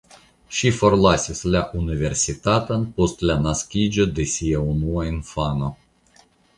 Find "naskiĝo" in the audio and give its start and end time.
3.45-4.11